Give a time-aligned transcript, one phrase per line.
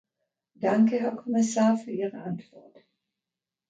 [0.55, 2.75] Danke, Herr Kommissar, für Ihre Antwort.